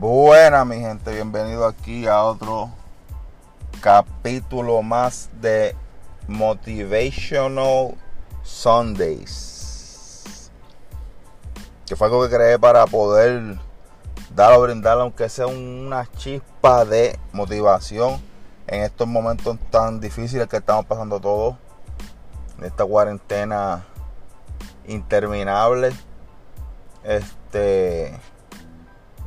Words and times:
Buena 0.00 0.64
mi 0.64 0.80
gente, 0.80 1.12
bienvenido 1.12 1.66
aquí 1.66 2.06
a 2.06 2.24
otro 2.24 2.70
capítulo 3.82 4.80
más 4.80 5.28
de 5.42 5.76
Motivational 6.26 7.98
Sundays. 8.42 10.00
Que 11.84 11.96
fue 11.96 12.06
algo 12.06 12.22
que 12.22 12.34
creé 12.34 12.58
para 12.58 12.86
poder 12.86 13.58
dar 14.34 14.54
o 14.54 14.62
brindar, 14.62 14.98
aunque 14.98 15.28
sea 15.28 15.48
una 15.48 16.10
chispa 16.12 16.86
de 16.86 17.18
motivación 17.32 18.22
en 18.68 18.84
estos 18.84 19.06
momentos 19.06 19.58
tan 19.68 20.00
difíciles 20.00 20.48
que 20.48 20.56
estamos 20.56 20.86
pasando 20.86 21.20
todos. 21.20 21.56
En 22.56 22.64
esta 22.64 22.86
cuarentena 22.86 23.84
interminable. 24.86 25.92
Este 27.04 28.18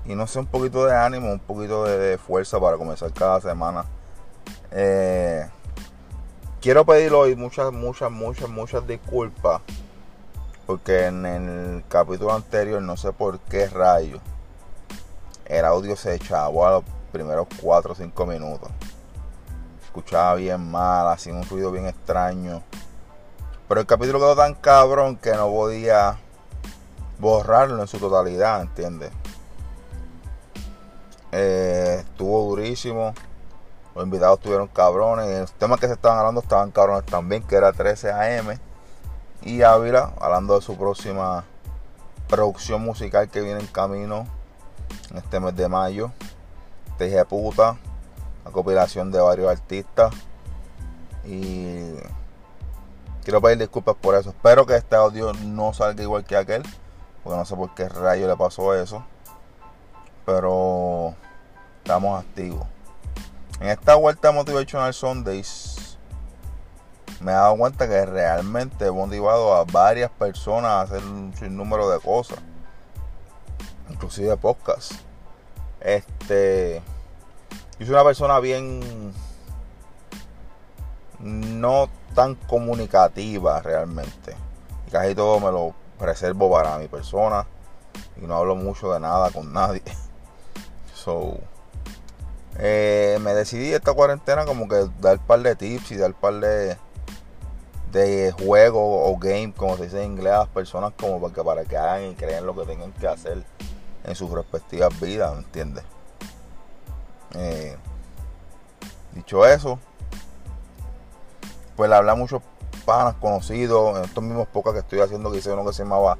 y 0.05 0.15
no 0.15 0.27
sé, 0.27 0.39
un 0.39 0.47
poquito 0.47 0.85
de 0.85 0.95
ánimo, 0.95 1.31
un 1.31 1.39
poquito 1.39 1.85
de, 1.85 2.17
fuerza 2.17 2.59
para 2.59 2.77
comenzar 2.77 3.11
cada 3.13 3.39
semana. 3.39 3.85
Eh, 4.71 5.47
quiero 6.61 6.85
pedir 6.85 7.13
hoy 7.13 7.35
muchas, 7.35 7.71
muchas, 7.71 8.11
muchas, 8.11 8.49
muchas 8.49 8.85
disculpas. 8.85 9.61
Porque 10.65 11.05
en 11.07 11.25
el 11.25 11.83
capítulo 11.87 12.33
anterior, 12.33 12.81
no 12.81 12.97
sé 12.97 13.11
por 13.11 13.39
qué 13.39 13.67
rayo, 13.67 14.19
el 15.45 15.65
audio 15.65 15.95
se 15.95 16.15
echaba 16.15 16.67
a 16.67 16.71
los 16.71 16.83
primeros 17.11 17.47
4 17.61 17.91
o 17.91 17.95
5 17.95 18.25
minutos. 18.25 18.69
Escuchaba 19.83 20.35
bien 20.35 20.69
mal, 20.71 21.07
hacía 21.07 21.33
un 21.33 21.47
ruido 21.47 21.71
bien 21.71 21.85
extraño. 21.87 22.63
Pero 23.67 23.81
el 23.81 23.87
capítulo 23.87 24.19
quedó 24.19 24.35
tan 24.35 24.55
cabrón 24.55 25.17
que 25.17 25.31
no 25.31 25.49
podía 25.49 26.17
borrarlo 27.19 27.81
en 27.81 27.87
su 27.87 27.99
totalidad, 27.99 28.61
¿entiendes? 28.61 29.11
Eh, 31.35 31.97
estuvo 32.01 32.47
durísimo. 32.49 33.15
Los 33.95 34.05
invitados 34.05 34.37
estuvieron 34.37 34.67
cabrones. 34.67 35.27
Los 35.27 35.51
temas 35.53 35.79
que 35.79 35.87
se 35.87 35.93
estaban 35.93 36.19
hablando 36.19 36.41
estaban 36.41 36.69
cabrones 36.69 37.05
también, 37.07 37.41
que 37.41 37.55
era 37.55 37.73
13 37.73 38.11
AM. 38.11 38.59
Y 39.41 39.63
Ávila, 39.63 40.13
hablando 40.21 40.55
de 40.55 40.61
su 40.61 40.77
próxima 40.77 41.43
producción 42.27 42.83
musical 42.83 43.29
que 43.29 43.41
viene 43.41 43.61
en 43.61 43.67
camino 43.67 44.27
en 45.09 45.17
este 45.17 45.39
mes 45.39 45.55
de 45.55 45.67
mayo. 45.67 46.11
Te 46.99 47.25
puta, 47.25 47.77
la 48.45 48.51
compilación 48.51 49.11
de 49.11 49.19
varios 49.19 49.49
artistas. 49.49 50.13
Y 51.25 51.95
quiero 53.23 53.41
pedir 53.41 53.57
disculpas 53.57 53.95
por 53.95 54.13
eso. 54.13 54.29
Espero 54.29 54.67
que 54.67 54.75
este 54.75 54.95
audio 54.95 55.33
no 55.33 55.73
salga 55.73 56.03
igual 56.03 56.25
que 56.25 56.37
aquel. 56.37 56.61
Porque 57.23 57.39
no 57.39 57.45
sé 57.45 57.55
por 57.55 57.73
qué 57.73 57.89
rayo 57.89 58.27
le 58.27 58.35
pasó 58.35 58.75
eso. 58.75 59.03
Pero 60.25 61.15
estamos 61.83 62.23
activos. 62.23 62.67
En 63.59 63.69
esta 63.69 63.95
vuelta 63.95 64.31
Motivational 64.31 64.93
Sundays 64.93 65.97
me 67.23 67.31
he 67.31 67.35
dado 67.35 67.55
cuenta 67.57 67.87
que 67.87 68.05
realmente 68.05 68.85
he 68.85 68.91
motivado 68.91 69.55
a 69.55 69.63
varias 69.63 70.11
personas 70.11 70.71
a 70.71 70.81
hacer 70.81 71.03
un 71.03 71.33
sinnúmero 71.37 71.89
de 71.89 71.99
cosas. 71.99 72.39
Inclusive 73.89 74.35
podcast. 74.37 74.93
Este. 75.79 76.81
Yo 77.79 77.85
soy 77.85 77.95
una 77.95 78.03
persona 78.03 78.39
bien. 78.39 79.13
No 81.19 81.87
tan 82.13 82.35
comunicativa 82.35 83.61
realmente. 83.61 84.35
Y 84.87 84.91
casi 84.91 85.15
todo 85.15 85.39
me 85.39 85.51
lo 85.51 85.73
reservo 85.99 86.51
para 86.51 86.77
mi 86.77 86.89
persona. 86.89 87.47
Y 88.21 88.27
no 88.27 88.35
hablo 88.35 88.55
mucho 88.55 88.91
de 88.91 88.99
nada 88.99 89.31
con 89.31 89.53
nadie. 89.53 89.83
So, 91.03 91.37
eh, 92.59 93.17
me 93.19 93.33
decidí 93.33 93.73
esta 93.73 93.93
cuarentena 93.93 94.45
como 94.45 94.69
que 94.69 94.87
dar 95.01 95.17
un 95.17 95.25
par 95.25 95.41
de 95.41 95.55
tips 95.55 95.91
y 95.91 95.97
dar 95.97 96.13
par 96.13 96.35
de, 96.35 96.77
de 97.91 98.31
juegos 98.31 98.81
o 98.85 99.17
games, 99.17 99.53
como 99.57 99.75
se 99.75 99.83
dice 99.83 100.01
en 100.01 100.13
inglés, 100.13 100.33
a 100.33 100.39
las 100.39 100.47
personas 100.47 100.93
como 100.97 101.19
para 101.19 101.33
que, 101.33 101.43
para 101.43 101.65
que 101.65 101.77
hagan 101.77 102.11
y 102.11 102.15
creen 102.15 102.45
lo 102.45 102.55
que 102.55 102.65
tengan 102.65 102.93
que 102.93 103.07
hacer 103.07 103.43
en 104.05 104.15
sus 104.15 104.31
respectivas 104.31 104.97
vidas, 105.01 105.33
¿me 105.33 105.39
entiendes? 105.39 105.83
Eh, 107.35 107.75
dicho 109.13 109.45
eso, 109.45 109.79
pues 111.75 111.89
le 111.89 111.95
hablé 111.97 112.11
a 112.11 112.15
muchos 112.15 112.41
panas 112.85 113.15
conocidos, 113.15 113.97
en 113.97 114.05
estos 114.05 114.23
mismos 114.23 114.47
pocas 114.47 114.73
que 114.73 114.79
estoy 114.79 115.01
haciendo, 115.01 115.31
que 115.31 115.39
hice 115.39 115.51
uno 115.51 115.65
que 115.65 115.73
se 115.73 115.83
llamaba 115.83 116.17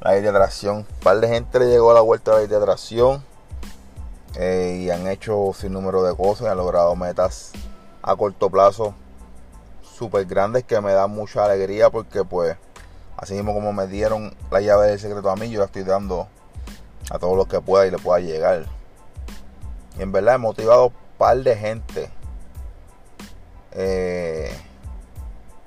la 0.00 0.12
ley 0.12 0.22
de. 0.22 0.70
Un 0.70 0.84
par 1.02 1.20
de 1.20 1.28
gente 1.28 1.60
le 1.60 1.66
llegó 1.66 1.90
a 1.90 1.94
la 1.94 2.00
vuelta 2.00 2.32
a 2.32 2.34
la 2.34 2.40
ley 2.40 2.48
de 2.48 2.58
eh, 4.36 4.78
y 4.82 4.90
han 4.90 5.06
hecho 5.08 5.52
sin 5.54 5.72
número 5.72 6.02
de 6.02 6.14
cosas, 6.14 6.48
han 6.48 6.56
logrado 6.56 6.94
metas 6.96 7.52
a 8.02 8.16
corto 8.16 8.48
plazo 8.48 8.94
súper 9.82 10.24
grandes 10.24 10.64
que 10.64 10.80
me 10.80 10.92
dan 10.92 11.10
mucha 11.10 11.44
alegría 11.44 11.90
porque 11.90 12.24
pues 12.24 12.56
así 13.16 13.34
mismo 13.34 13.52
como 13.52 13.72
me 13.72 13.86
dieron 13.86 14.34
la 14.50 14.60
llave 14.60 14.86
del 14.86 14.98
secreto 14.98 15.30
a 15.30 15.36
mí, 15.36 15.50
yo 15.50 15.60
la 15.60 15.66
estoy 15.66 15.82
dando 15.82 16.26
a 17.10 17.18
todos 17.18 17.36
los 17.36 17.48
que 17.48 17.60
pueda 17.60 17.86
y 17.86 17.90
le 17.90 17.98
pueda 17.98 18.20
llegar. 18.20 18.64
Y 19.98 20.02
en 20.02 20.12
verdad 20.12 20.36
he 20.36 20.38
motivado 20.38 20.86
un 20.86 20.94
par 21.18 21.36
de 21.38 21.56
gente. 21.56 22.10
Eh, 23.72 24.50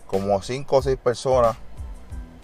como 0.08 0.42
5 0.42 0.76
o 0.76 0.82
6 0.82 0.98
personas 0.98 1.56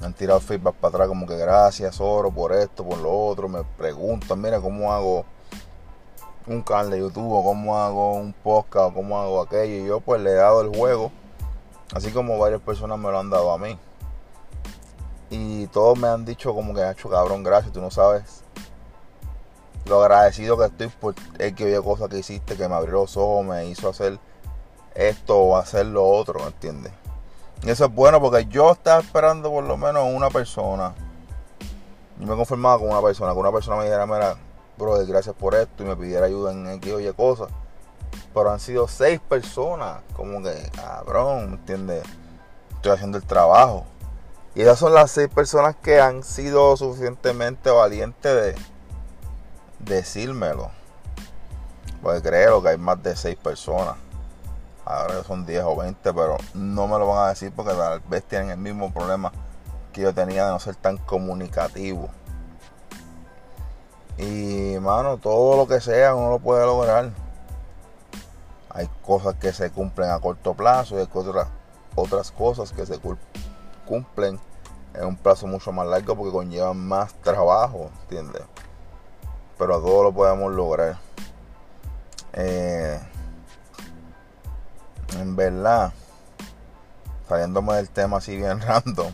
han 0.02 0.13
tirado 0.13 0.40
feedback 0.40 0.75
para 0.75 0.90
atrás 0.90 1.08
como 1.08 1.28
que 1.28 1.35
gracias 1.35 2.00
oro 2.00 2.31
por 2.31 2.53
esto, 2.53 2.85
por 2.85 2.97
lo 3.00 3.12
otro. 3.12 3.47
Me 3.47 3.63
preguntan, 3.63 4.40
mira 4.41 4.62
cómo 4.62 4.94
hago 4.94 5.25
un 6.49 6.61
canal 6.61 6.89
de 6.89 6.99
YouTube 6.99 7.31
o 7.31 7.43
cómo 7.43 7.77
hago 7.77 8.15
un 8.15 8.33
podcast 8.33 8.91
o 8.91 8.93
cómo 8.93 9.19
hago 9.19 9.41
aquello. 9.41 9.83
Y 9.83 9.87
yo 9.87 9.99
pues 9.99 10.21
le 10.21 10.31
he 10.31 10.35
dado 10.35 10.61
el 10.61 10.75
juego, 10.75 11.11
así 11.93 12.11
como 12.11 12.37
varias 12.37 12.61
personas 12.61 12.97
me 12.99 13.11
lo 13.11 13.19
han 13.19 13.29
dado 13.29 13.51
a 13.51 13.57
mí. 13.57 13.77
Y 15.29 15.67
todos 15.67 15.97
me 15.97 16.07
han 16.07 16.25
dicho 16.25 16.53
como 16.53 16.73
que, 16.73 16.89
hecho 16.89 17.09
cabrón, 17.09 17.43
gracias, 17.43 17.71
tú 17.71 17.81
no 17.81 17.91
sabes 17.91 18.43
lo 19.85 20.01
agradecido 20.03 20.57
que 20.57 20.65
estoy 20.65 20.87
por 20.87 21.15
el 21.39 21.55
que 21.55 21.63
había 21.63 21.81
cosas 21.81 22.09
que 22.09 22.19
hiciste, 22.19 22.55
que 22.55 22.69
me 22.69 22.75
abrió 22.75 22.93
los 22.93 23.17
ojos, 23.17 23.45
me 23.45 23.66
hizo 23.66 23.89
hacer 23.89 24.19
esto 24.93 25.37
o 25.37 25.57
hacer 25.57 25.87
lo 25.87 26.05
otro, 26.05 26.39
¿me 26.39 26.47
entiendes? 26.47 26.93
Y 27.63 27.69
eso 27.69 27.85
es 27.85 27.93
bueno 27.93 28.21
porque 28.21 28.45
yo 28.45 28.71
estaba 28.71 29.01
esperando 29.01 29.49
por 29.49 29.63
lo 29.63 29.77
menos 29.77 30.03
una 30.13 30.29
persona. 30.29 30.93
Y 32.19 32.25
me 32.25 32.35
conformaba 32.35 32.79
con 32.79 32.89
una 32.89 33.01
persona, 33.01 33.33
que 33.33 33.39
una 33.39 33.51
persona 33.51 33.77
me 33.77 33.85
dijera, 33.85 34.05
mira, 34.05 34.37
brother, 34.79 35.06
gracias 35.06 35.35
por 35.35 35.53
esto 35.53 35.84
y 35.84 35.85
me 35.85 35.95
pidiera 35.95 36.25
ayuda 36.25 36.51
en 36.51 36.67
X 36.67 36.94
o 36.94 37.00
Y 37.00 37.13
cosas. 37.13 37.50
Pero 38.34 38.51
han 38.51 38.59
sido 38.59 38.88
seis 38.88 39.19
personas, 39.19 40.01
como 40.16 40.41
que, 40.41 40.72
cabrón, 40.75 41.50
¿me 41.50 41.56
entiendes? 41.57 42.03
Estoy 42.75 42.94
haciendo 42.94 43.17
el 43.17 43.23
trabajo. 43.25 43.85
Y 44.56 44.62
esas 44.62 44.79
son 44.79 44.94
las 44.94 45.12
seis 45.12 45.29
personas 45.29 45.75
que 45.75 46.01
han 46.01 46.23
sido 46.23 46.75
suficientemente 46.75 47.69
valientes 47.69 48.34
de 48.34 48.56
decírmelo. 49.79 50.72
Porque 52.01 52.22
creo 52.22 52.63
que 52.63 52.69
hay 52.69 52.78
más 52.78 53.01
de 53.03 53.16
seis 53.16 53.35
personas. 53.35 53.96
Ahora 54.85 55.23
son 55.23 55.46
10 55.46 55.63
o 55.66 55.75
20, 55.75 56.13
pero 56.13 56.38
no 56.56 56.88
me 56.88 56.97
lo 56.97 57.07
van 57.07 57.28
a 57.28 57.29
decir 57.29 57.51
porque 57.56 57.73
tal 57.73 58.00
vez 58.00 58.23
tienen 58.23 58.50
el 58.50 58.57
mismo 58.57 58.91
problema 58.91 59.31
que 59.94 60.01
yo 60.01 60.13
tenía 60.16 60.46
de 60.46 60.51
no 60.51 60.59
ser 60.59 60.75
tan 60.75 60.97
comunicativo. 60.97 62.09
Y, 64.17 64.69
mano, 64.79 65.17
todo 65.17 65.57
lo 65.57 65.67
que 65.67 65.81
sea 65.81 66.16
uno 66.16 66.29
lo 66.29 66.40
puede 66.40 66.66
lograr. 66.66 67.12
Hay 68.69 68.88
cosas 69.06 69.35
que 69.35 69.51
se 69.51 69.72
cumplen 69.72 70.12
a 70.12 70.19
corto 70.19 70.53
plazo 70.53 70.95
y 70.95 71.00
hay 71.00 71.07
otras, 71.12 71.47
otras 71.95 72.31
cosas 72.31 72.72
que 72.72 72.85
se 72.85 73.00
cumplen 73.85 74.40
en 74.93 75.05
un 75.05 75.16
plazo 75.16 75.47
mucho 75.47 75.72
más 75.72 75.87
largo 75.87 76.16
porque 76.16 76.31
conllevan 76.31 76.78
más 76.78 77.14
trabajo, 77.16 77.90
¿entiendes? 78.02 78.43
Pero 79.58 79.81
todo 79.81 80.03
lo 80.03 80.14
podemos 80.14 80.52
lograr. 80.53 80.97
Eh, 82.34 82.99
en 85.17 85.35
verdad, 85.35 85.91
saliéndome 87.28 87.76
del 87.76 87.90
tema 87.90 88.17
así 88.17 88.37
bien 88.37 88.61
random 88.67 89.11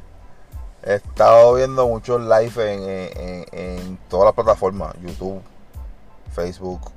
He 0.88 0.96
estado 0.96 1.56
viendo 1.56 1.88
muchos 1.88 2.22
live 2.22 3.48
en, 3.52 3.98
todas 4.08 4.26
las 4.26 4.36
plataformas, 4.36 4.94
YouTube, 5.02 5.42
Facebook, 6.36 6.92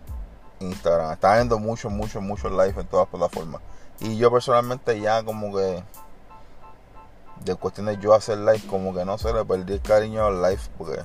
Instagram. 0.61 1.13
Estaba 1.13 1.37
viendo 1.37 1.59
muchos, 1.59 1.91
muchos, 1.93 2.23
muchos 2.23 2.51
live 2.51 2.75
en 2.81 2.87
todas 2.87 3.07
las 3.07 3.21
plataformas. 3.21 3.63
Y 4.01 4.17
yo 4.17 4.31
personalmente 4.31 5.01
ya 5.01 5.23
como 5.23 5.57
que 5.57 5.83
de 7.45 7.55
cuestión 7.55 7.87
de 7.87 7.97
yo 7.99 8.15
hacer 8.15 8.39
live, 8.39 8.63
como 8.69 8.95
que 8.95 9.05
no 9.05 9.17
sé, 9.19 9.33
le 9.33 9.45
perdí 9.45 9.75
el 9.75 9.83
cariño 9.83 10.27
al 10.27 10.43
live 10.43 10.61
porque 10.77 11.03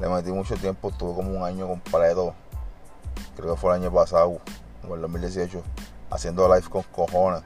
le 0.00 0.08
metí 0.08 0.30
mucho 0.30 0.54
tiempo, 0.56 0.90
estuve 0.90 1.14
como 1.14 1.30
un 1.30 1.42
año 1.42 1.66
completo, 1.66 2.34
creo 3.36 3.54
que 3.54 3.60
fue 3.60 3.74
el 3.74 3.82
año 3.82 3.92
pasado, 3.92 4.40
o 4.88 4.94
el 4.94 5.00
2018, 5.00 5.62
haciendo 6.10 6.46
live 6.54 6.68
con 6.68 6.82
cojones. 6.84 7.42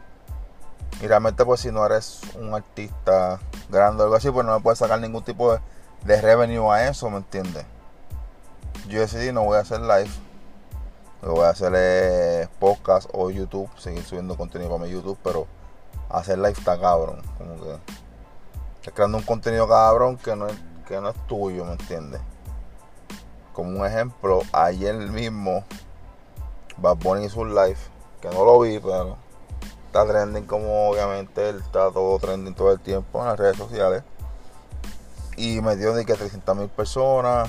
Y 1.00 1.06
realmente 1.06 1.44
pues 1.44 1.60
si 1.60 1.72
no 1.72 1.84
eres 1.87 2.20
un 2.38 2.55
artista 2.55 3.40
grande 3.70 4.02
o 4.02 4.05
algo 4.05 4.16
así, 4.16 4.31
pues 4.31 4.46
no 4.46 4.55
me 4.55 4.62
puedes 4.62 4.78
sacar 4.78 5.00
ningún 5.00 5.25
tipo 5.25 5.58
de, 6.05 6.20
revenue 6.20 6.70
a 6.70 6.88
eso, 6.88 7.08
¿me 7.10 7.19
entiendes? 7.19 7.64
Yo 8.93 9.00
decidí 9.00 9.33
no 9.33 9.44
voy 9.44 9.56
a 9.56 9.61
hacer 9.61 9.81
live. 9.81 10.11
Lo 11.23 11.33
voy 11.33 11.44
a 11.44 11.50
hacer 11.50 12.49
podcast 12.59 13.09
o 13.12 13.31
YouTube, 13.31 13.71
seguir 13.79 14.03
subiendo 14.05 14.37
contenido 14.37 14.71
para 14.71 14.85
mi 14.85 14.91
YouTube, 14.91 15.19
pero 15.25 15.47
hacer 16.11 16.37
live 16.37 16.50
está 16.50 16.79
cabrón. 16.79 17.23
Como 17.39 17.55
que 17.62 17.73
estás 18.77 18.94
creando 18.94 19.17
un 19.17 19.25
contenido 19.25 19.67
cabrón 19.67 20.19
que 20.19 20.37
no 20.37 20.47
es, 20.47 20.56
que 20.87 21.00
no 21.00 21.09
es 21.09 21.27
tuyo, 21.27 21.65
¿me 21.65 21.73
entiendes? 21.73 22.21
Como 23.55 23.81
un 23.81 23.87
ejemplo, 23.87 24.43
ayer 24.53 24.94
mismo 24.94 25.65
Bad 26.77 26.97
Bunny 26.97 27.27
hizo 27.27 27.41
un 27.41 27.55
live, 27.55 27.79
que 28.21 28.29
no 28.29 28.44
lo 28.44 28.61
vi, 28.61 28.79
pero 28.79 29.17
está 29.87 30.06
trending 30.06 30.44
como 30.44 30.91
obviamente 30.91 31.49
él 31.49 31.62
está 31.65 31.91
todo 31.91 32.19
trending 32.19 32.55
todo 32.55 32.73
el 32.73 32.81
tiempo 32.81 33.21
en 33.21 33.27
las 33.27 33.39
redes 33.39 33.56
sociales. 33.56 34.03
Y 35.37 35.62
me 35.62 35.77
dio 35.77 35.94
de 35.94 36.05
que 36.05 36.15
300 36.15 36.56
mil 36.56 36.69
personas 36.69 37.49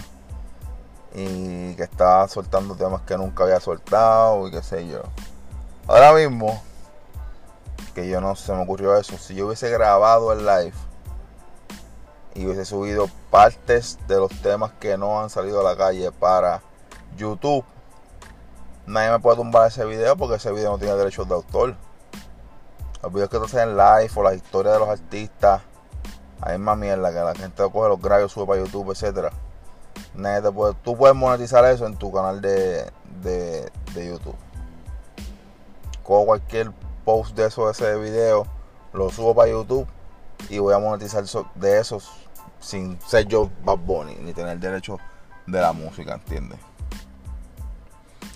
y 1.13 1.75
que 1.75 1.83
estaba 1.83 2.27
soltando 2.27 2.75
temas 2.75 3.01
que 3.01 3.17
nunca 3.17 3.43
había 3.43 3.59
soltado 3.59 4.47
y 4.47 4.51
qué 4.51 4.63
sé 4.63 4.87
yo. 4.87 5.01
Ahora 5.87 6.13
mismo, 6.13 6.61
que 7.93 8.09
yo 8.09 8.19
no 8.19 8.35
se 8.35 8.53
me 8.53 8.63
ocurrió 8.63 8.97
eso, 8.97 9.17
si 9.17 9.35
yo 9.35 9.47
hubiese 9.47 9.69
grabado 9.69 10.33
el 10.33 10.39
live 10.39 10.73
y 12.33 12.45
hubiese 12.45 12.65
subido 12.65 13.09
partes 13.29 13.99
de 14.07 14.15
los 14.15 14.31
temas 14.41 14.71
que 14.79 14.97
no 14.97 15.21
han 15.21 15.29
salido 15.29 15.59
a 15.59 15.63
la 15.63 15.77
calle 15.77 16.11
para 16.11 16.61
YouTube, 17.15 17.63
nadie 18.87 19.11
me 19.11 19.19
puede 19.19 19.37
tumbar 19.37 19.67
ese 19.67 19.85
video 19.85 20.15
porque 20.17 20.35
ese 20.35 20.51
video 20.51 20.71
no 20.71 20.79
tiene 20.79 20.95
derechos 20.95 21.27
de 21.27 21.35
autor. 21.35 21.75
Los 23.03 23.13
videos 23.13 23.29
que 23.29 23.37
tú 23.37 23.57
en 23.57 23.77
live 23.77 24.11
o 24.15 24.23
las 24.23 24.35
historias 24.35 24.73
de 24.73 24.79
los 24.79 24.89
artistas, 24.89 25.61
hay 26.41 26.57
más 26.57 26.77
mierda 26.77 27.11
que 27.11 27.19
la 27.19 27.35
gente 27.35 27.63
coge 27.71 27.89
los 27.89 28.01
grabos, 28.01 28.31
sube 28.31 28.47
para 28.47 28.63
YouTube, 28.63 28.91
etcétera. 28.91 29.31
Nadie 30.15 30.51
puede, 30.51 30.73
tú 30.83 30.95
puedes 30.95 31.15
monetizar 31.15 31.65
eso 31.65 31.85
en 31.85 31.95
tu 31.95 32.11
canal 32.11 32.41
de, 32.41 32.91
de, 33.21 33.71
de 33.93 34.07
YouTube. 34.07 34.35
Cojo 36.03 36.25
cualquier 36.25 36.71
post 37.05 37.35
de 37.35 37.47
eso, 37.47 37.65
de 37.65 37.71
ese 37.71 37.95
video, 37.97 38.45
lo 38.93 39.09
subo 39.09 39.33
para 39.33 39.49
YouTube 39.49 39.87
y 40.49 40.59
voy 40.59 40.73
a 40.73 40.79
monetizar 40.79 41.23
de 41.55 41.79
esos 41.79 42.11
sin 42.59 42.99
ser 43.01 43.27
yo 43.27 43.49
Bad 43.63 43.79
Bunny 43.79 44.15
ni 44.15 44.33
tener 44.33 44.59
derecho 44.59 44.97
de 45.47 45.59
la 45.59 45.73
música, 45.73 46.13
¿entiendes? 46.13 46.59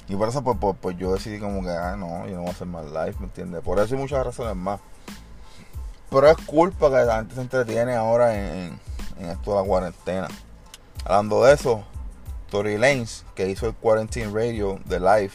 Y 0.09 0.15
por 0.15 0.29
eso 0.29 0.41
pues, 0.41 0.57
pues, 0.59 0.75
pues, 0.79 0.97
yo 0.97 1.13
decidí 1.13 1.39
como 1.39 1.61
que, 1.61 1.69
ah, 1.69 1.95
no, 1.97 2.25
yo 2.27 2.35
no 2.35 2.41
voy 2.41 2.49
a 2.49 2.51
hacer 2.51 2.67
más 2.67 2.85
live, 2.85 3.15
¿me 3.19 3.25
entiendes? 3.25 3.61
Por 3.61 3.79
eso 3.79 3.93
hay 3.93 4.01
muchas 4.01 4.25
razones 4.25 4.55
más. 4.55 4.79
Pero 6.09 6.27
es 6.27 6.37
culpa 6.45 6.89
que 6.89 7.05
la 7.05 7.17
gente 7.17 7.35
se 7.35 7.41
entretiene 7.41 7.95
ahora 7.95 8.33
en, 8.35 8.79
en 9.19 9.29
esto 9.29 9.51
de 9.51 9.61
la 9.61 9.67
cuarentena. 9.67 10.27
Hablando 11.05 11.43
de 11.43 11.53
eso, 11.53 11.83
Tory 12.49 12.77
Lanez, 12.77 13.23
que 13.35 13.49
hizo 13.49 13.67
el 13.67 13.73
Quarantine 13.73 14.27
Radio 14.27 14.79
de 14.85 14.99
live 14.99 15.33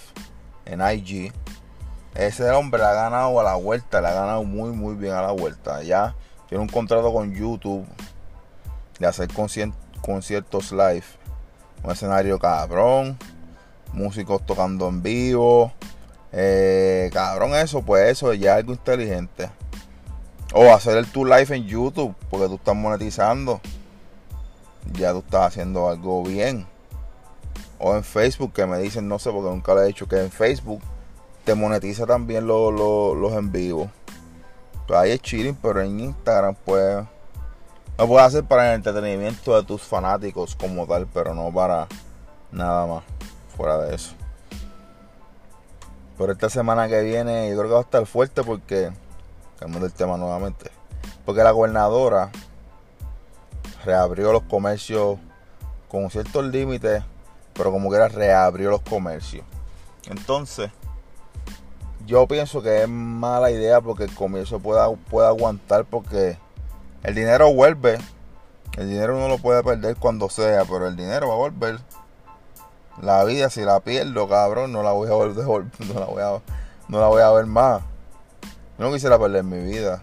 en 0.67 0.81
IG, 0.81 1.33
ese 2.15 2.51
hombre 2.51 2.81
le 2.81 2.89
ha 2.89 2.93
ganado 2.93 3.41
a 3.41 3.43
la 3.43 3.55
vuelta, 3.55 4.01
le 4.01 4.09
ha 4.09 4.13
ganado 4.13 4.45
muy, 4.45 4.71
muy 4.71 4.95
bien 4.95 5.15
a 5.15 5.23
la 5.23 5.33
vuelta. 5.33 5.83
Ya 5.83 6.15
tiene 6.49 6.63
un 6.63 6.69
contrato 6.69 7.13
con 7.13 7.35
YouTube 7.35 7.87
de 8.99 9.07
hacer 9.07 9.29
conciertos 10.03 10.73
live. 10.73 11.05
Un 11.83 11.91
escenario 11.91 12.39
cabrón, 12.39 13.19
músicos 13.93 14.45
tocando 14.45 14.89
en 14.89 15.03
vivo. 15.03 15.73
Eh, 16.33 17.11
cabrón, 17.13 17.55
eso, 17.55 17.83
pues 17.83 18.11
eso 18.11 18.33
ya 18.35 18.53
es 18.53 18.59
algo 18.59 18.73
inteligente. 18.73 19.51
O 20.55 20.73
hacer 20.73 20.99
el 20.99 21.07
tour 21.07 21.29
live 21.29 21.57
en 21.57 21.65
YouTube, 21.65 22.15
porque 22.31 22.47
tú 22.49 22.57
estás 22.57 22.77
monetizando. 22.77 23.61
Ya 24.93 25.13
tú 25.13 25.19
estás 25.19 25.49
haciendo 25.49 25.89
algo 25.89 26.23
bien. 26.23 26.67
O 27.79 27.95
en 27.95 28.05
Facebook, 28.05 28.53
que 28.53 28.67
me 28.67 28.79
dicen, 28.79 29.09
no 29.09 29.19
sé, 29.19 29.31
porque 29.31 29.51
nunca 29.51 29.75
lo 29.75 29.83
he 29.83 29.87
dicho, 29.87 30.07
que 30.07 30.21
en 30.21 30.31
Facebook 30.31 30.81
te 31.45 31.55
monetiza 31.55 32.07
también 32.07 32.47
los 32.47 33.33
en 33.33 33.51
vivo. 33.51 33.91
Pues 34.87 34.99
ahí 34.99 35.11
es 35.13 35.21
chilling, 35.21 35.57
pero 35.57 35.81
en 35.81 35.99
Instagram, 36.01 36.55
pues 36.65 37.05
lo 37.99 38.09
puedes 38.09 38.27
hacer 38.27 38.45
para 38.45 38.71
el 38.71 38.77
entretenimiento 38.77 39.55
de 39.55 39.65
tus 39.65 39.83
fanáticos 39.83 40.55
como 40.57 40.87
tal, 40.87 41.07
pero 41.13 41.35
no 41.35 41.53
para 41.53 41.87
nada 42.51 42.87
más 42.87 43.05
fuera 43.57 43.79
de 43.79 43.95
eso. 43.95 44.15
Por 46.17 46.31
esta 46.31 46.49
semana 46.51 46.89
que 46.89 47.01
viene, 47.03 47.49
yo 47.49 47.57
creo 47.57 47.69
que 47.69 47.75
va 47.75 47.81
a 47.81 47.83
estar 47.83 48.07
fuerte 48.07 48.43
porque, 48.43 48.91
cambiando 49.59 49.87
el 49.87 49.93
tema 49.93 50.17
nuevamente, 50.17 50.71
porque 51.25 51.43
la 51.43 51.51
gobernadora 51.51 52.31
reabrió 53.85 54.33
los 54.33 54.43
comercios 54.43 55.19
con 55.89 56.11
ciertos 56.11 56.45
límites, 56.47 57.03
pero 57.53 57.71
como 57.71 57.91
que 57.91 57.97
era 57.97 58.09
reabrió 58.09 58.71
los 58.71 58.83
comercios. 58.83 59.45
Entonces, 60.09 60.71
yo 62.07 62.27
pienso 62.27 62.63
que 62.63 62.83
es 62.83 62.89
mala 62.89 63.51
idea 63.51 63.81
porque 63.81 64.05
el 64.05 64.15
comercio 64.15 64.59
pueda, 64.59 64.91
pueda 64.91 65.29
aguantar 65.29 65.85
porque 65.85 66.39
el 67.03 67.15
dinero 67.15 67.53
vuelve. 67.53 67.99
El 68.77 68.89
dinero 68.89 69.17
uno 69.17 69.29
lo 69.29 69.39
puede 69.39 69.63
perder 69.63 69.97
cuando 69.97 70.31
sea, 70.31 70.65
pero 70.65 70.87
el 70.89 70.97
dinero 70.97 71.29
va 71.29 71.35
a 71.35 71.39
volver. 71.39 71.79
La 73.01 73.25
vida, 73.25 73.51
si 73.51 73.63
la 73.63 73.81
pierdo, 73.81 74.29
cabrón, 74.29 74.73
no 74.73 74.83
la 74.83 74.93
voy 74.93 75.09
a 75.09 75.15
volver, 75.15 75.45
no 75.79 76.01
la 76.01 76.07
voy 76.07 76.23
a, 76.23 76.41
no 76.89 77.01
la 77.01 77.07
voy 77.09 77.23
a 77.23 77.31
ver 77.31 77.47
más. 77.47 77.83
Yo 78.79 78.87
no 78.87 78.93
quisiera 78.93 79.19
perder 79.19 79.45
mi 79.45 79.59
vida, 79.59 80.03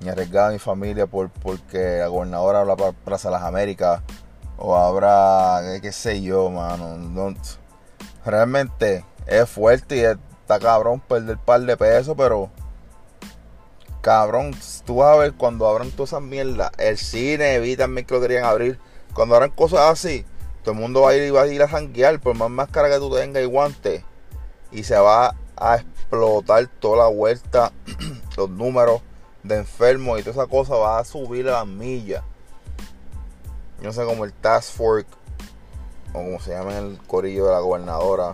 ni 0.00 0.08
arriesgar 0.08 0.48
a 0.48 0.52
mi 0.52 0.58
familia 0.58 1.06
por, 1.06 1.30
porque 1.30 1.98
la 1.98 2.08
gobernadora 2.08 2.60
habla 2.60 2.76
para 2.76 2.92
Plaza 2.92 3.30
las 3.30 3.42
Américas, 3.42 4.02
o 4.58 4.76
habrá, 4.76 5.60
qué 5.80 5.92
sé 5.92 6.22
yo, 6.22 6.50
mano. 6.50 6.96
realmente 8.24 9.04
es 9.26 9.48
fuerte 9.48 9.96
y 9.96 10.00
está 10.00 10.58
cabrón 10.58 11.00
perder 11.00 11.36
un 11.36 11.44
par 11.44 11.60
de 11.60 11.76
pesos, 11.76 12.14
pero 12.16 12.50
cabrón, 14.00 14.54
tú 14.84 14.96
vas 14.96 15.14
a 15.14 15.18
ver 15.18 15.34
cuando 15.34 15.66
abran 15.66 15.90
todas 15.90 16.10
esas 16.10 16.22
mierdas, 16.22 16.70
el 16.78 16.96
cine, 16.96 17.58
vi 17.58 17.76
también 17.76 18.06
que 18.06 18.14
lo 18.14 18.20
querían 18.20 18.44
abrir, 18.44 18.78
cuando 19.12 19.34
abran 19.34 19.50
cosas 19.50 19.80
así 19.80 20.24
todo 20.66 20.74
el 20.74 20.80
mundo 20.80 21.02
va 21.02 21.10
a 21.10 21.14
ir 21.14 21.32
va 21.32 21.42
a 21.42 21.46
ir 21.46 21.62
a 21.62 21.68
janguear 21.68 22.18
por 22.18 22.34
más 22.34 22.50
máscara 22.50 22.90
que 22.90 22.98
tú 22.98 23.08
tengas 23.14 23.40
y 23.40 23.46
guantes. 23.46 24.02
Y 24.72 24.82
se 24.82 24.98
va 24.98 25.36
a 25.54 25.76
explotar 25.76 26.66
toda 26.80 27.04
la 27.04 27.06
vuelta, 27.06 27.70
los 28.36 28.50
números 28.50 29.00
de 29.46 29.56
enfermos 29.56 30.18
y 30.18 30.22
toda 30.22 30.42
esa 30.42 30.50
cosa 30.50 30.74
va 30.76 30.98
a 30.98 31.04
subir 31.04 31.48
a 31.48 31.52
las 31.52 31.66
millas. 31.66 32.22
Yo 33.78 33.84
no 33.84 33.92
sé 33.92 34.04
cómo 34.04 34.24
el 34.24 34.32
Task 34.32 34.72
Force, 34.72 35.06
o 36.12 36.14
como 36.14 36.40
se 36.40 36.52
llama 36.52 36.78
en 36.78 36.84
el 36.84 36.98
corillo 37.06 37.46
de 37.46 37.52
la 37.52 37.60
gobernadora, 37.60 38.32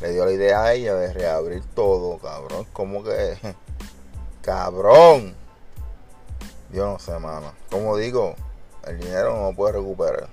le 0.00 0.12
dio 0.12 0.24
la 0.24 0.32
idea 0.32 0.62
a 0.62 0.72
ella 0.72 0.94
de 0.94 1.12
reabrir 1.12 1.62
todo, 1.74 2.18
cabrón. 2.18 2.66
Como 2.72 3.04
que, 3.04 3.36
cabrón. 4.42 5.34
Yo 6.72 6.86
no 6.86 6.98
sé, 6.98 7.18
mano. 7.18 7.52
Como 7.70 7.96
digo, 7.96 8.34
el 8.86 8.98
dinero 8.98 9.36
no 9.36 9.50
lo 9.50 9.56
puede 9.56 9.74
recuperar 9.74 10.28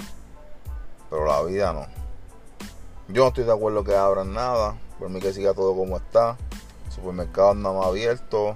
pero 1.12 1.26
la 1.26 1.44
vida 1.44 1.74
no. 1.74 1.86
Yo 3.10 3.24
no 3.24 3.28
estoy 3.28 3.44
de 3.44 3.52
acuerdo 3.52 3.84
que 3.84 3.94
abran 3.94 4.34
nada, 4.34 4.78
por 4.98 5.10
mí 5.10 5.20
que 5.20 5.34
siga 5.34 5.54
todo 5.54 5.76
como 5.76 5.98
está. 5.98 6.38
Supermercados 6.90 7.58
nada 7.58 7.76
más 7.78 7.88
abiertos 7.88 8.56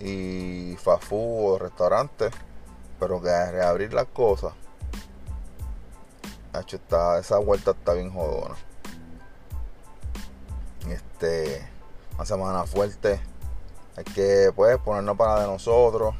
y 0.00 0.76
fast 0.76 1.04
food 1.04 1.54
o 1.54 1.58
restaurantes, 1.58 2.32
pero 2.98 3.20
que 3.20 3.28
reabrir 3.28 3.92
las 3.92 4.06
cosas. 4.06 4.52
Hecho, 6.58 6.76
está, 6.76 7.18
esa 7.18 7.38
vuelta 7.38 7.72
está 7.72 7.92
bien 7.92 8.12
jodona. 8.12 8.56
Este, 10.88 11.68
una 12.14 12.24
semana 12.24 12.64
fuerte. 12.64 13.20
Hay 13.96 14.04
que 14.04 14.50
pues 14.56 14.78
ponernos 14.78 15.16
para 15.16 15.40
de 15.40 15.46
nosotros. 15.46 16.14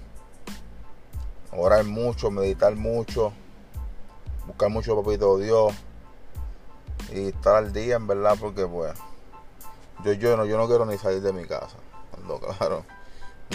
Orar 1.52 1.84
mucho, 1.84 2.30
meditar 2.30 2.76
mucho 2.76 3.32
buscar 4.50 4.68
mucho 4.68 5.00
papito 5.00 5.38
Dios 5.38 5.72
y 7.12 7.28
estar 7.28 7.54
al 7.54 7.72
día 7.72 7.96
en 7.96 8.06
verdad 8.06 8.36
porque 8.40 8.66
pues 8.66 8.92
yo 10.04 10.12
yo 10.14 10.36
no 10.36 10.44
yo 10.44 10.56
no 10.58 10.66
quiero 10.66 10.86
ni 10.86 10.98
salir 10.98 11.22
de 11.22 11.32
mi 11.32 11.44
casa 11.46 11.76
claro 12.58 12.84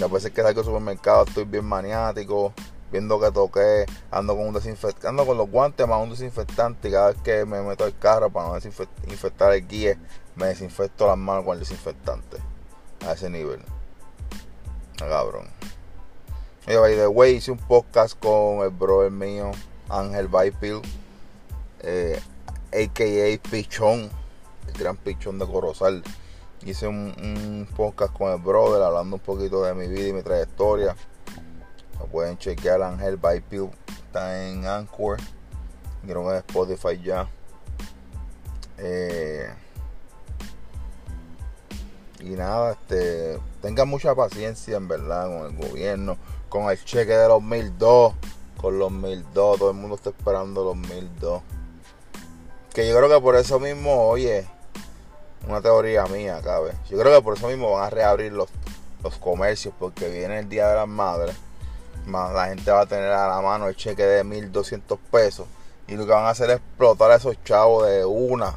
a 0.01 0.07
veces 0.07 0.31
que 0.31 0.41
salgo 0.41 0.59
al 0.59 0.65
supermercado 0.65 1.23
estoy 1.23 1.45
bien 1.45 1.65
maniático 1.65 2.53
viendo 2.91 3.19
que 3.19 3.31
toqué 3.31 3.85
ando 4.11 4.35
con 4.35 4.47
un 4.47 4.53
desinfectante 4.53 5.25
con 5.25 5.37
los 5.37 5.49
guantes 5.49 5.87
más 5.87 6.01
un 6.01 6.09
desinfectante 6.09 6.89
y 6.89 6.91
cada 6.91 7.07
vez 7.11 7.21
que 7.21 7.45
me 7.45 7.61
meto 7.61 7.83
al 7.83 7.97
carro 7.97 8.29
para 8.29 8.47
no 8.49 8.53
desinfectar 8.55 9.53
el 9.53 9.67
guía 9.67 9.97
me 10.35 10.47
desinfecto 10.47 11.07
las 11.07 11.17
manos 11.17 11.45
con 11.45 11.53
el 11.53 11.59
desinfectante 11.59 12.37
a 13.07 13.13
ese 13.13 13.29
nivel 13.29 13.61
a 15.01 15.07
cabrón 15.07 15.47
y 16.67 16.71
the 16.71 17.07
way 17.07 17.35
hice 17.35 17.51
un 17.51 17.59
podcast 17.59 18.19
con 18.19 18.63
el 18.63 18.71
brother 18.71 19.11
mío 19.11 19.51
Ángel 19.89 20.27
Baipil, 20.27 20.81
eh, 21.81 22.19
a.k.a. 22.73 23.49
Pichón, 23.49 24.09
el 24.67 24.73
gran 24.73 24.97
Pichón 24.97 25.37
de 25.39 25.45
Corozal. 25.45 26.03
Hice 26.65 26.87
un, 26.87 27.67
podcast 27.77 28.11
con 28.11 28.31
el 28.31 28.39
brother 28.39 28.81
hablando 28.81 29.17
un 29.17 29.21
poquito 29.21 29.63
de 29.63 29.75
mi 29.75 29.87
vida 29.87 30.07
y 30.07 30.13
mi 30.13 30.23
trayectoria. 30.23 30.95
Lo 31.99 32.07
pueden 32.07 32.39
chequear, 32.39 32.81
Ángel 32.81 33.17
Baipil 33.17 33.69
está 34.07 34.47
en 34.47 34.65
Anchor, 34.65 35.17
creo 36.01 36.23
que 36.23 36.29
en 36.31 36.37
Spotify 36.37 36.99
ya. 37.03 37.27
Eh, 38.79 39.47
y 42.21 42.29
nada, 42.31 42.71
este, 42.71 43.39
tengan 43.61 43.87
mucha 43.87 44.15
paciencia 44.15 44.77
en 44.77 44.87
verdad 44.87 45.27
con 45.27 45.45
el 45.45 45.69
gobierno, 45.69 46.17
con 46.49 46.71
el 46.71 46.83
cheque 46.83 47.13
de 47.13 47.27
los 47.27 47.43
1002, 47.43 48.15
con 48.57 48.79
los 48.79 48.91
1002, 48.91 49.59
todo 49.59 49.69
el 49.69 49.77
mundo 49.77 49.97
está 49.97 50.09
esperando 50.09 50.63
los 50.63 50.75
1002. 50.75 51.43
Que 52.73 52.89
yo 52.89 52.97
creo 52.97 53.07
que 53.07 53.21
por 53.21 53.35
eso 53.35 53.59
mismo, 53.59 54.07
oye, 54.07 54.47
una 55.47 55.61
teoría 55.61 56.05
mía, 56.05 56.41
cabe. 56.43 56.73
Yo 56.89 56.97
creo 56.97 57.15
que 57.15 57.23
por 57.23 57.37
eso 57.37 57.47
mismo 57.47 57.71
van 57.71 57.85
a 57.85 57.89
reabrir 57.89 58.31
los, 58.31 58.49
los 59.03 59.17
comercios, 59.17 59.73
porque 59.77 60.09
viene 60.09 60.39
el 60.39 60.49
Día 60.49 60.69
de 60.69 60.75
las 60.75 60.87
Madres. 60.87 61.35
Más 62.05 62.33
la 62.33 62.47
gente 62.47 62.69
va 62.71 62.81
a 62.81 62.85
tener 62.85 63.11
a 63.11 63.27
la 63.27 63.41
mano 63.41 63.67
el 63.67 63.75
cheque 63.75 64.03
de 64.03 64.23
1200 64.23 64.99
pesos. 65.11 65.47
Y 65.87 65.95
lo 65.95 66.05
que 66.05 66.11
van 66.11 66.25
a 66.25 66.29
hacer 66.29 66.49
es 66.49 66.57
explotar 66.57 67.11
a 67.11 67.15
esos 67.15 67.41
chavos 67.43 67.87
de 67.87 68.05
una. 68.05 68.55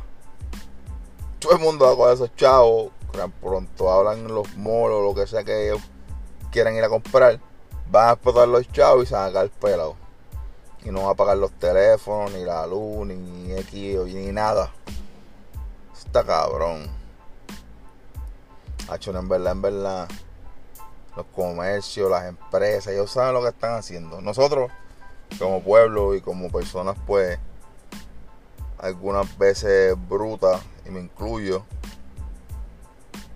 Todo 1.38 1.52
el 1.52 1.58
mundo 1.60 1.84
va 1.84 1.92
a 1.92 1.96
coger 1.96 2.14
esos 2.14 2.36
chavos. 2.36 2.90
Pronto 3.40 3.90
hablan 3.90 4.28
los 4.28 4.54
molos, 4.56 5.02
lo 5.02 5.14
que 5.14 5.26
sea 5.26 5.42
que 5.44 5.68
ellos 5.68 5.82
quieran 6.50 6.74
ir 6.74 6.84
a 6.84 6.88
comprar. 6.88 7.40
Van 7.90 8.08
a 8.08 8.12
explotar 8.12 8.48
los 8.48 8.70
chavos 8.72 9.04
y 9.04 9.06
se 9.06 9.14
van 9.14 9.30
a 9.30 9.32
caer 9.32 9.50
pelados. 9.50 9.96
Y 10.84 10.90
no 10.90 11.02
van 11.02 11.10
a 11.10 11.14
pagar 11.14 11.36
los 11.36 11.52
teléfonos, 11.52 12.32
ni 12.32 12.44
la 12.44 12.66
luz, 12.66 13.06
ni 13.06 13.52
X, 13.52 13.98
ni 14.14 14.32
nada. 14.32 14.72
Está 15.98 16.24
cabrón. 16.24 16.86
Hacho, 18.88 19.16
en 19.16 19.28
verdad, 19.28 19.52
en 19.52 19.62
verdad. 19.62 20.08
Los 21.16 21.26
comercios, 21.34 22.10
las 22.10 22.26
empresas, 22.26 22.92
ellos 22.92 23.10
saben 23.10 23.34
lo 23.34 23.42
que 23.42 23.48
están 23.48 23.74
haciendo. 23.74 24.20
Nosotros, 24.20 24.70
como 25.38 25.62
pueblo 25.62 26.14
y 26.14 26.20
como 26.20 26.50
personas, 26.50 26.96
pues, 27.06 27.38
algunas 28.78 29.36
veces 29.36 29.96
brutas, 30.08 30.62
y 30.86 30.90
me 30.90 31.00
incluyo, 31.00 31.64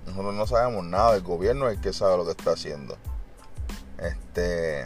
nosotros 0.07 0.35
no 0.35 0.47
sabemos 0.47 0.85
nada. 0.85 1.17
El 1.17 1.23
gobierno 1.23 1.69
es 1.69 1.77
el 1.77 1.83
que 1.83 1.93
sabe 1.93 2.17
lo 2.17 2.25
que 2.25 2.31
está 2.31 2.53
haciendo. 2.53 2.97
Este. 3.99 4.83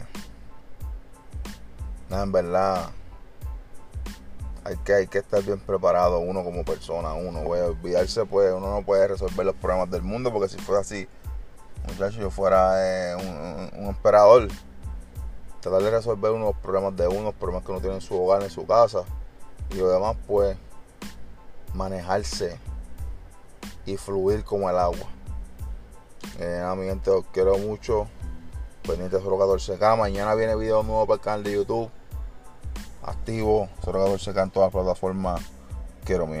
En 2.09 2.31
verdad 2.31 2.89
hay 4.67 4.75
que, 4.75 4.93
hay 4.93 5.07
que 5.07 5.19
estar 5.19 5.41
bien 5.43 5.59
preparado 5.61 6.19
uno 6.19 6.43
como 6.43 6.65
persona, 6.65 7.13
uno, 7.13 7.39
a 7.39 7.65
olvidarse 7.67 8.25
pues, 8.25 8.53
uno 8.53 8.69
no 8.69 8.85
puede 8.85 9.07
resolver 9.07 9.45
los 9.45 9.55
problemas 9.55 9.89
del 9.89 10.01
mundo 10.01 10.29
porque 10.33 10.49
si 10.49 10.57
fuera 10.57 10.81
así, 10.81 11.07
muchachos, 11.87 12.17
yo 12.17 12.29
fuera 12.29 12.73
eh, 12.85 13.15
un, 13.15 13.79
un, 13.81 13.87
emperador, 13.87 14.49
tratar 15.61 15.81
de 15.81 15.89
resolver 15.89 16.31
unos 16.31 16.53
problemas 16.57 16.97
de 16.97 17.07
unos 17.07 17.33
problemas 17.35 17.63
que 17.63 17.71
uno 17.71 17.79
tiene 17.79 17.95
en 17.95 18.01
su 18.01 18.21
hogar, 18.21 18.43
en 18.43 18.49
su 18.49 18.67
casa, 18.67 19.05
y 19.69 19.75
lo 19.75 19.87
demás 19.87 20.17
pues 20.27 20.57
manejarse 21.73 22.59
y 23.85 23.95
fluir 23.95 24.43
como 24.43 24.69
el 24.69 24.77
agua. 24.77 25.07
Eh, 26.39 26.73
mi 26.75 26.87
gente, 26.87 27.09
os 27.09 27.23
quiero 27.31 27.57
mucho. 27.57 28.07
Pendiente 28.85 29.19
solo 29.21 29.37
14K. 29.37 29.97
Mañana 29.97 30.35
viene 30.35 30.57
video 30.57 30.83
nuevo 30.83 31.05
para 31.05 31.15
el 31.15 31.21
canal 31.21 31.43
de 31.43 31.53
YouTube 31.53 31.89
activo, 33.07 33.69
014 33.83 34.31
en 34.31 34.51
todas 34.51 34.73
las 34.73 34.83
plataformas. 34.83 35.41
Quiero 36.03 36.27
mi 36.27 36.37